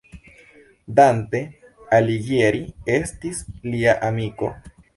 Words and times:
Dante 0.99 1.41
Alighieri 1.99 2.63
estis 2.97 3.45
lia 3.71 3.97
amiko. 4.13 4.53